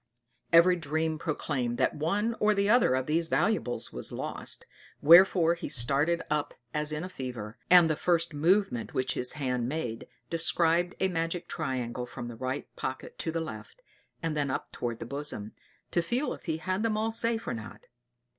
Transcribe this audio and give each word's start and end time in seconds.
Every 0.51 0.77
dream 0.77 1.19
proclaimed 1.19 1.77
that 1.77 1.93
one 1.93 2.35
or 2.39 2.55
the 2.55 2.67
other 2.67 2.95
of 2.95 3.05
these 3.05 3.27
valuables 3.27 3.93
was 3.93 4.11
lost; 4.11 4.65
wherefore 4.99 5.53
he 5.53 5.69
started 5.69 6.23
up 6.27 6.55
as 6.73 6.91
in 6.91 7.03
a 7.03 7.07
fever; 7.07 7.59
and 7.69 7.87
the 7.87 7.95
first 7.95 8.33
movement 8.33 8.95
which 8.95 9.13
his 9.13 9.33
hand 9.33 9.69
made, 9.69 10.07
described 10.31 10.95
a 10.99 11.07
magic 11.07 11.47
triangle 11.47 12.07
from 12.07 12.29
the 12.29 12.35
right 12.35 12.67
pocket 12.75 13.19
to 13.19 13.31
the 13.31 13.41
left, 13.41 13.79
and 14.23 14.35
then 14.35 14.49
up 14.49 14.71
towards 14.71 14.97
the 14.97 15.05
bosom, 15.05 15.51
to 15.91 16.01
feel 16.01 16.33
if 16.33 16.45
he 16.45 16.57
had 16.57 16.81
them 16.81 16.97
all 16.97 17.11
safe 17.11 17.45
or 17.47 17.53
not. 17.53 17.85